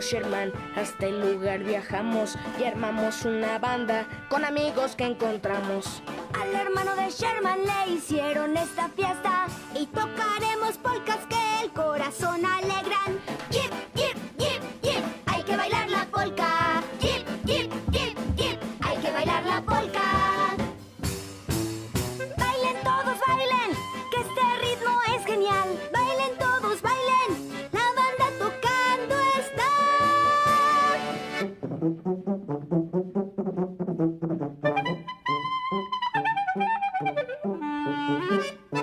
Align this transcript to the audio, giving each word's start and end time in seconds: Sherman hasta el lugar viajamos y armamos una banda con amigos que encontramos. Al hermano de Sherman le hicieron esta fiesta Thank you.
Sherman 0.00 0.52
hasta 0.76 1.06
el 1.06 1.20
lugar 1.20 1.60
viajamos 1.60 2.36
y 2.58 2.64
armamos 2.64 3.24
una 3.24 3.58
banda 3.58 4.06
con 4.28 4.44
amigos 4.44 4.96
que 4.96 5.04
encontramos. 5.04 6.02
Al 6.40 6.54
hermano 6.54 6.96
de 6.96 7.10
Sherman 7.10 7.58
le 7.64 7.94
hicieron 7.94 8.56
esta 8.56 8.88
fiesta 8.88 9.35
Thank 31.86 32.06
you. 38.72 38.75